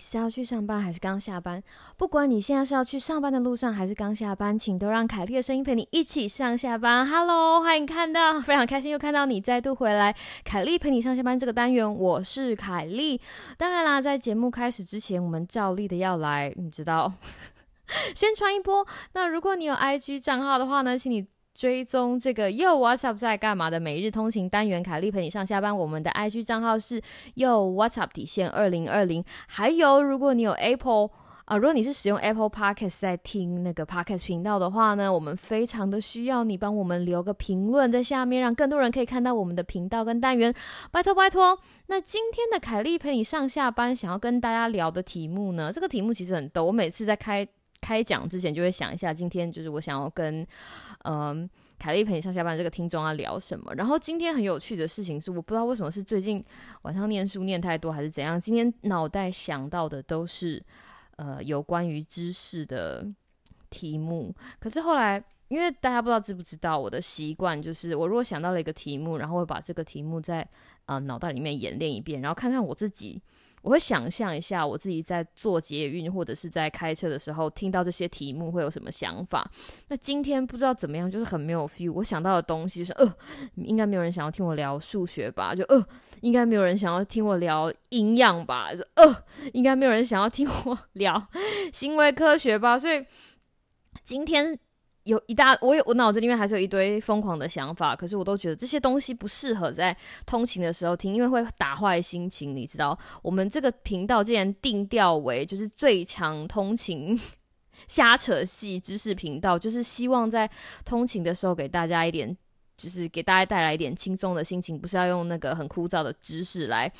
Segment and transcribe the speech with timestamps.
[0.00, 1.62] 是要去上班还是刚下班？
[1.98, 7.06] 不管你现在是要去上班的路上还是刚下班，请都让凯莉的声音陪你一起上下班。
[7.06, 10.16] Hello，欢迎看到，非常开心又看到你再度回来。
[10.42, 13.20] 凯莉陪你上下班这个单元，我是凯莉。
[13.56, 17.12] 当然啦，在节目开始之前，我们照例的要来，你知道，
[18.16, 18.86] 宣传一波。
[19.12, 21.26] 那如果你有 IG 账号的话呢，请你。
[21.54, 25.76] 追踪这个又 What's Up 在干嘛的每日通勤单元，凯丽陪你上下班。
[25.76, 27.00] 我们的 IG 账号是
[27.34, 29.24] 又 What's Up 底线二零二零。
[29.46, 31.10] 还有，如果你有 Apple
[31.44, 40.54] 啊，如果你是使用 Apple Podcast 在听那个 Podcast 频道的话呢，我们非常的需要你帮我们留个评论在下面，让更多人可以看到我们的频道跟单元。
[40.92, 41.58] 拜托拜托。
[41.88, 45.72] 那今天的凯丽陪你上下班，想要跟大家聊的题目呢？
[45.72, 47.46] 这个题目其实很逗，我每次在开。
[47.80, 50.46] 开讲之前就会想一下，今天就是我想要跟
[51.04, 53.74] 嗯凯丽陪你上下班这个听众要聊什么。
[53.74, 56.44] 然后今天很有趣的事情是，我不知道为什么是最近
[56.82, 60.62] 晚上念书念太多还是怎样，今天脑袋想到的都是
[61.16, 63.06] 呃有关于知识的
[63.70, 64.34] 题目。
[64.58, 70.46] 可是后来，因为大家不知道知不知道，我的习惯就是我如果想到了一个题目，然后会把这个题目在
[70.84, 73.22] 呃脑袋里面演练一遍，然后看看我自己。
[73.62, 79.50] 我会想象一下，我自己在做捷运或者是在开车的时候，听到这些题目会有什么想法。
[79.88, 81.92] 那今天不知道怎么样，就是很没有 feel。
[81.92, 83.14] 我想到的东西是，呃，
[83.56, 85.54] 应该没有人想要听我聊数学吧？
[85.54, 85.86] 就呃，
[86.22, 88.74] 应该没有人想要听我聊营养吧？
[88.74, 91.28] 就呃，应该没有人想要听我 聊
[91.72, 92.78] 行为科学吧？
[92.78, 93.04] 所以
[94.02, 94.58] 今天。
[95.10, 99.94] 有一大，我有我脑子里面还是有一堆疯狂的想法，可是我都觉得这些东西不适合在
[100.24, 102.54] 通勤的时候听，因为会打坏心情。
[102.54, 107.20] 你知道，我们这个频道既然定调为就是最强通勤
[107.88, 110.48] 瞎扯戏知识频道，就是希望在
[110.84, 112.36] 通勤的时候给大家一点，
[112.76, 116.92] 就是给大家带来一点轻松的心情，不是要用那个很枯燥的知识来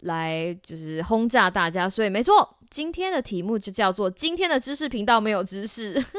[0.00, 1.86] 来就是轰炸大家。
[1.86, 6.02] 所以没错，今天的题目就叫做今天的知识频道没有知识。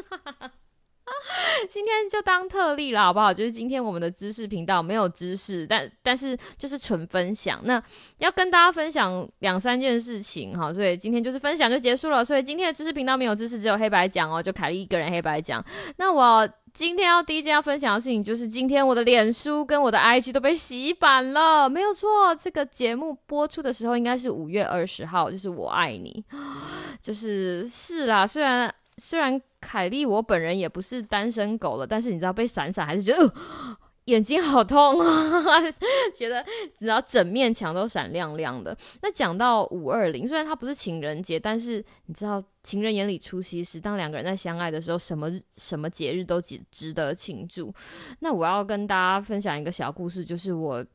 [1.69, 3.33] 今天就当特例了，好不好？
[3.33, 7.59] 就是今天我们的知识频道没有知识，但但是就是纯分享。
[7.63, 7.81] 那
[8.19, 12.23] 要跟大家分享两三件事情哈，所以今天就是分享就结束了。
[12.23, 15.63] 所以今天的知识频道没有知识，只有黑白讲哦，就凯莉一个人黑白讲。
[15.97, 22.33] 那我今天要第一件要分享的事情，就是今天我的脸书跟我的 IG 都被洗版了，没有错。
[22.33, 26.23] 这个节目播出的时候应该是五月二十号，就是我爱你，
[27.03, 28.25] 就是是啦。
[28.25, 29.39] 虽然虽然。
[29.63, 33.33] 凯莉，我本人也不是单身狗了，但是你知道被闪闪还是觉得
[34.05, 35.41] 眼睛好痛啊，
[36.13, 36.45] 觉得
[36.77, 38.77] 只要整面墙都闪亮亮的。
[39.01, 47.73] 那讲到五二零，虽然它不是情人节，但是你知道情人眼里出西施，当两个人在相爱的时候，什么什么节日都值值得庆祝。
[48.19, 50.85] 那我要跟大家分享一个小故事，就是我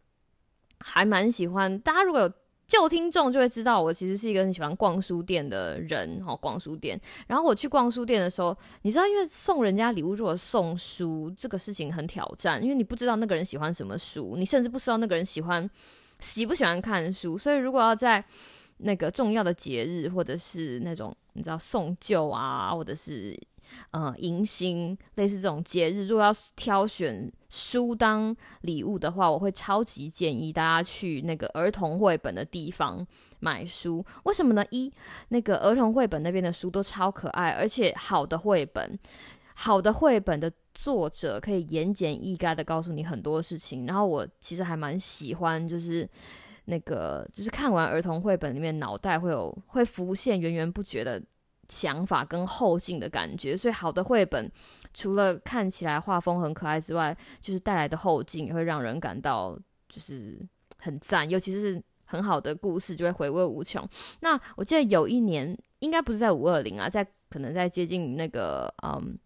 [0.81, 2.33] 还蛮喜欢大家如果有。
[2.69, 7.01] 旧听众就会知道，我其实是一个很喜欢逛书店的人，哈，逛书店。
[7.27, 15.69] 然后我去逛书店的时候，你知道，因为送人家礼物，如果送书这个事情很挑战，因为你不知道那个人喜欢什么书，你甚至不知道那个人喜欢
[16.21, 17.39] 喜不喜欢看书。
[17.39, 18.23] 所以，如果要在
[18.77, 23.35] 那个重要的节日，或者是那种你知道送旧啊，或者是。
[23.91, 33.07] 呃，迎新类似这种节日，如果要挑选书当礼物的话，我会超级建议大家去那个儿童绘本的地方
[33.41, 34.05] 买书。
[34.25, 34.65] 为什么呢？
[34.71, 34.93] 一，
[35.29, 38.99] 那个儿童绘本那边的书都超可爱，而且好的绘本，
[39.55, 43.87] 好的绘本的作者可以言简意赅的告诉你很多事情。
[43.87, 46.07] 然后我其实还蛮喜欢，就是
[46.67, 51.23] 那个，就是看完儿童绘本里面，脑袋会有会浮现源源不绝的。
[51.69, 54.51] 想法跟后劲的感觉，所以好的绘本
[54.95, 59.59] 除了看起来画风很可爱之外，就是带来的后劲也会让人感到
[59.89, 60.39] 就是
[60.79, 63.87] 很赞，尤其是很好的故事就会回味无穷。
[64.21, 69.19] 那我记得有一年，应该不是在五二零啊，在可能在接近那个嗯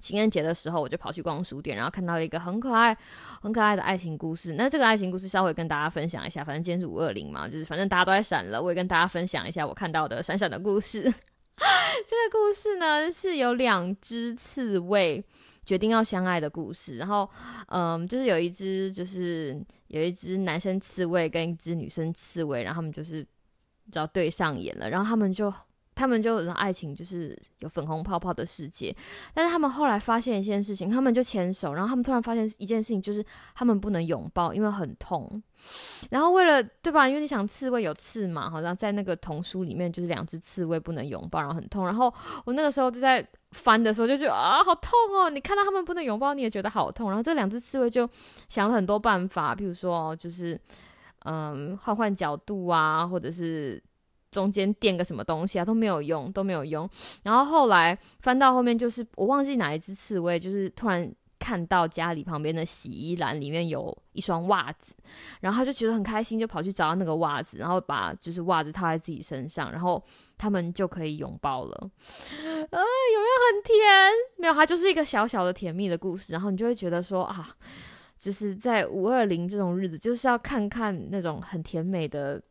[0.00, 2.96] 情人节的时候，我就跑去逛书店，然后看到了一个很可爱、
[3.42, 4.54] 很可爱的爱情故事。
[4.54, 11.12] 那这个爱情故事稍微跟大家分享一下，反正今天是五二零嘛，就是反正大家都在闪了，我也跟大家分享一下我看到的闪闪的故事。
[12.06, 15.24] 这个故事呢，是有两只刺猬
[15.64, 16.96] 决定要相爱的故事。
[16.98, 17.28] 然后，
[17.68, 23.22] 嗯，就是有一只，就是有一只男生刺猬跟一只女生刺猬，然后他们就是
[23.92, 25.52] 只要对上眼了，然后他们就。
[25.98, 28.94] 他们就爱情就是有粉红泡泡的世界，
[29.34, 35.42] 但是他们后来发现一件事情，他们就牵手，然后他们突然发现一件事情，就是他们不能拥抱，因为很痛。
[36.10, 37.08] 然后为了对吧？
[37.08, 41.84] 因为你想刺猬有刺嘛，好像在那个童书里面就是两只刺猬不能拥抱，然后很痛。
[41.84, 42.14] 然后
[42.44, 45.28] 我那个时候就在翻的时候就觉得啊，好痛哦！
[45.28, 47.08] 你看到他们不能拥抱，你也觉得好痛。
[47.08, 48.08] 然后这两只刺猬就
[48.48, 50.56] 想了很多办法，譬如说就是
[51.24, 53.82] 嗯换换角度啊，或者是。
[54.30, 56.88] 中间垫个什么东西啊，都没有用，都没有用。
[57.22, 64.92] 然后后来翻到后面，就是我忘记哪一只刺猬，就是突然看到家里旁边的洗衣篮里面有一双袜子，
[65.40, 70.02] 然后他就觉得很开心，就跑去找到那个袜子，然后把就是袜子套在自己身上，然后
[70.36, 71.72] 他们就可以拥抱了。
[71.80, 71.86] 啊，
[72.38, 74.12] 有没有很甜？
[74.36, 76.32] 没有，它就是一个小小的甜蜜的故事。
[76.32, 77.56] 然后你就会觉得说啊，
[78.18, 82.42] 就是在五二零这种日子，就是要看看那种很甜美的。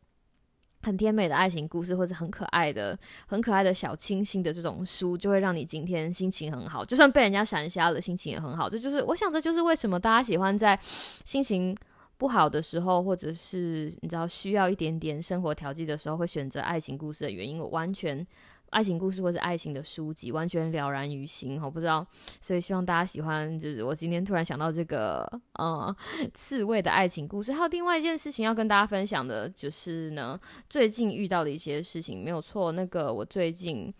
[0.82, 6.84] 很甜美的爱情故事，或者很可爱的、很可爱的小清新的这种书，就会让你今天心情很好。
[6.84, 8.70] 就算被人家闪瞎了，心情也很好。
[8.70, 10.78] 这就是，我想这就是为什么大家喜欢在
[11.24, 11.76] 心情
[12.16, 17.58] 不好的时候，或者是你知道需要一点点生活调剂的时候，会选择爱情故事的原因。
[17.58, 18.26] 我完全。
[18.70, 21.60] 爱情故事或者爱情的书籍，完全了然于心。
[21.62, 22.06] 我不知道，
[22.40, 23.58] 所以希望大家喜欢。
[23.58, 25.94] 就是我今天突然想到这个，呃，
[26.34, 27.52] 刺猬的爱情故事。
[27.52, 30.38] 还有另外一件事情要跟大家分享的，就是呢，
[30.68, 32.72] 最近遇到的一些事情，没有错。
[32.72, 33.92] 那个我最近，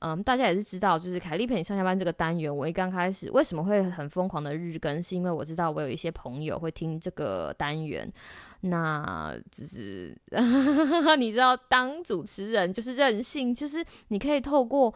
[0.00, 8.12] 嗯，大家也是知道，就是凯丽陪你上下班这个单元，我一刚开始为什么会很疯狂的日更，是因为我知道我有一些朋友会听这个单元。
[8.62, 10.16] 那就是
[11.18, 14.94] 你知道，当主持人就是任性，就是你可以透过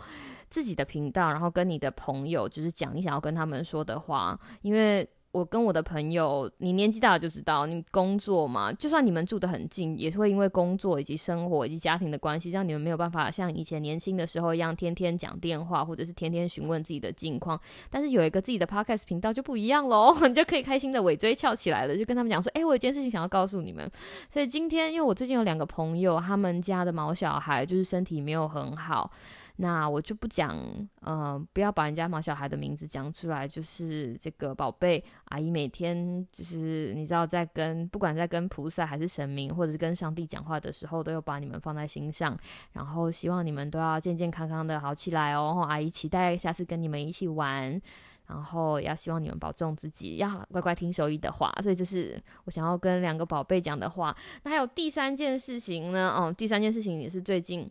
[0.51, 5.09] 自己的频道，然后跟你的朋友，就是讲你想要跟他们说的话，因为。
[5.35, 17.61] 我跟我的朋友，你年纪大了就知道，你工作嘛，就算你们住得很近，也是会因为工作以及生活以及家庭的关系，让你们没有办法像以前年轻的时候一样，天天讲电话或者是天天询问自己的近况。
[17.91, 23.91] 但是有一个自己的 podcast 频道就不一样喽， 你就可以开心的尾椎翘起来了，就跟他们讲说，哎，我有件事情想要告诉你们。
[24.31, 29.11] 所以今天，因为我最近有两个朋友，他们家的毛小孩就是身体没有很好。
[29.57, 30.59] 那我就不讲，
[31.03, 33.47] 呃，不要把人家毛小孩的名字讲出来。
[33.47, 42.37] 就是这个宝贝阿姨，每天就是你知道，在跟不管在跟菩萨还是神明，或者是跟上帝讲话的时候，都有把你们放在心上。
[42.73, 45.65] 然后希望你们都要健健康康的好起来哦。
[45.69, 47.81] 阿姨期待下次跟你们一起玩，
[48.27, 51.53] 然后要希望你们保重自己，要乖乖听守义的话。
[51.63, 54.17] 所以这是我想要跟两个宝贝讲的话。
[54.43, 56.11] 那还有第三件事情呢？
[56.11, 57.71] 哦，第三件事情也是最近。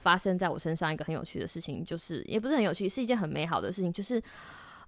[0.00, 4.22] 发生在我身上一个很有趣的事情，就是也不是很有趣，是一件很美好的事情，就是，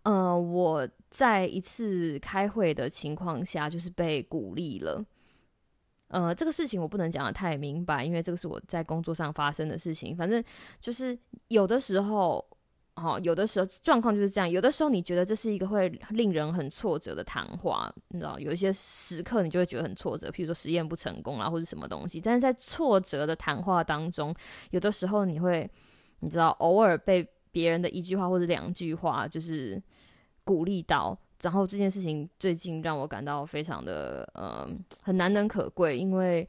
[0.02, 5.04] 呃，我在一次开会的情况下，就是被鼓励了。
[6.08, 10.16] 呃，这个事情我不能讲的太明白，因为这个是我在工作上发生的事情。
[10.16, 10.42] 反正
[10.80, 11.18] 就是
[11.48, 12.44] 有的时候。
[12.96, 14.48] 哦，有的时候状况就是这样。
[14.48, 22.20] 有的时候你觉得这是一个会令人很挫折的谈话，你知道，有一些时刻你就会觉得很挫折，譬如说实验不成功啊，或者什么东西。
[22.20, 24.32] 但是在挫折的谈话当中，
[24.70, 25.68] 有的时候你会，
[26.20, 29.82] 你知道，偶尔被别人的一句话或者两句话就是
[30.44, 31.18] 鼓励到。
[31.42, 34.70] 然后这件事情最近让我感到非常的呃
[35.02, 36.48] 很难能可贵，因为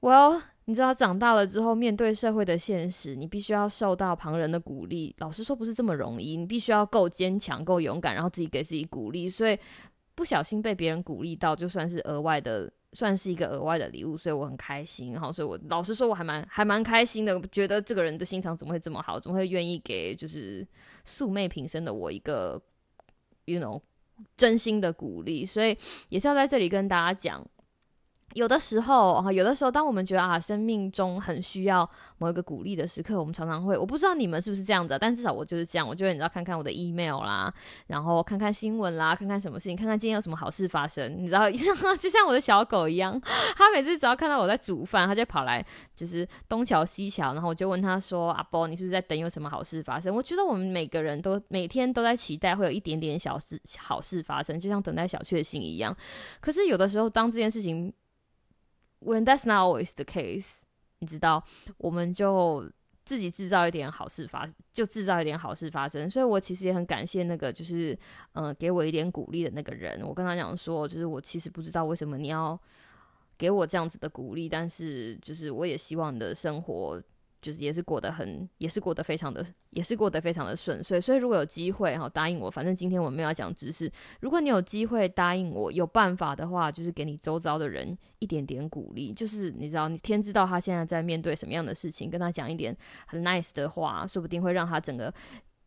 [0.00, 0.40] 我要。
[0.68, 5.14] 你知道长大了之后，面对社会的现实，你必须要受到旁人的鼓励。
[5.18, 6.36] 老实说，不是这么容易。
[6.36, 9.28] 你必须要够坚强、够勇敢，然后自己给自己鼓励。
[9.30, 9.56] 所以
[10.16, 14.16] 不小心被别人鼓励到，就算是额外的，算是一个额外的礼物。
[14.18, 15.12] 所以我很开心。
[15.12, 17.40] 然后，所以我老实说，我还蛮还蛮开心的。
[17.52, 19.20] 觉得这个人的心肠怎么会这么好？
[19.20, 20.66] 怎么会愿意给就是
[21.04, 22.60] 素昧平生的我一个
[23.44, 23.80] ，you know，
[24.36, 25.46] 真心的鼓励？
[25.46, 25.78] 所以
[26.08, 27.46] 也是要在这里跟大家讲。
[28.36, 31.88] 有的时候，哈，有的时候，当我们觉得啊，生命中很需要
[32.18, 35.88] 某一个鼓励的时刻，我们常常会，我不知道你们是不是这样子，但至少我就是这样。
[35.88, 37.50] 我觉得你知道，看看我的 email 啦，
[37.86, 41.16] 然后看看新闻啦，看看什么事情，看看今天有什么好事发生。
[41.16, 41.48] 你知道，
[41.98, 43.18] 就像我的小狗一样，
[43.56, 45.64] 它每次只要看到我在煮饭，它就跑来，
[45.94, 55.96] 就是东瞧西瞧，然后我就问他说：“阿波，你是不是在等有什么好事发生？”我觉得我们每个人都每天都在期待会有一点点小事好事发生，就像等待小确幸一样。
[56.40, 57.92] 可是有的时候，当这件事情
[59.06, 60.62] When that's not always the case，
[60.98, 61.44] 你知道，
[61.78, 62.68] 我们就
[63.04, 66.10] 自己制造一点好事发，就制造一点好事发生。
[66.10, 67.96] 所以我其实也很感谢那个，就是
[68.32, 70.02] 嗯，给我一点鼓励的那个人。
[70.04, 72.60] 我跟他讲说，就是我其实不知道为什么你要
[73.38, 77.00] 给我这样子的鼓励，但是就是我也希望你的生活。
[77.46, 81.00] 就是也是过得很，也是过得非常的，也是过得非常的顺遂。
[81.00, 83.88] 所以如果有机会哈，答应我，反正今天我们要讲知识。
[84.18, 89.12] 如果你有机会答应我，有办法的话，就是给你周遭的人一点点鼓励。
[89.12, 92.76] 就是你知道，你天知道他现在在面对什么样的事情，跟他讲一点
[93.06, 95.14] 很 nice 的话，说不定会让他整个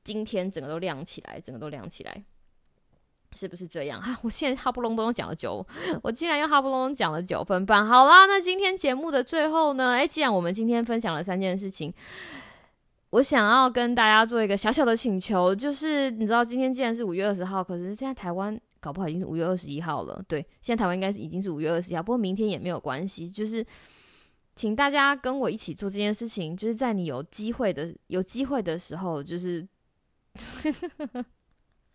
[0.03, 2.21] 今天整个都亮起来，整个都亮起来。
[3.39, 4.19] 是不是这样啊？
[4.23, 5.65] 我现在哈不隆咚讲了九，
[6.03, 7.85] 我竟然又哈不隆咚讲了九分半。
[7.87, 9.93] 好啦，那今天节目的最后呢？
[9.93, 11.93] 诶，既然我们今天分享了三件事情，
[13.11, 20.21] 我想要跟大家做一个小小的请求，就是你知道，今天既然是五月二十号，可是现在台湾搞不好已经是五月二十一号了。
[20.27, 23.65] 对，现在台湾应该是已经是五月二十一号，不过明天也没有关系，就是。
[24.55, 29.65] 请大家跟我一起做这件事情，就是在你有机会的有机会的时候，就是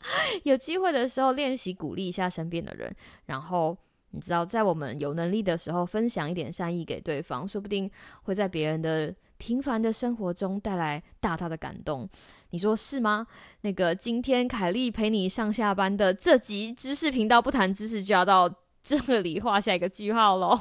[0.44, 2.94] 有机会的时候练习鼓励一下身边的人，
[3.26, 3.76] 然后
[4.10, 7.90] 你知道，在我们有能力的时候，分享一点善意给对方，说不定
[8.22, 12.08] 会在别人的平凡的生活中带来大大的感动。
[12.50, 13.26] 你说是吗？
[13.62, 18.48] 那个今天凯莉陪你上下班的这集知识频道不谈知识就要到
[18.80, 20.60] 这里画下一个句号喽。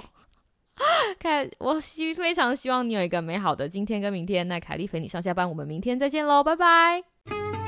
[1.19, 4.47] 看，我希非常希望你有一个美好的今天跟明天。
[4.47, 7.62] 那凯莉陪你上下班，我们明天再见喽，拜拜。